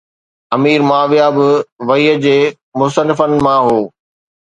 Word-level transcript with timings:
امير 0.55 0.79
معاويه 0.89 1.27
به 1.35 1.47
وحي 1.87 2.11
جي 2.23 2.39
مصنفن 2.79 3.31
مان 3.45 3.59
هو 3.67 3.79